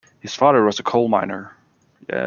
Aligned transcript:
His 0.19 0.33
father 0.33 0.63
was 0.65 0.79
a 0.79 0.83
coal 0.83 1.09
miner. 1.09 1.55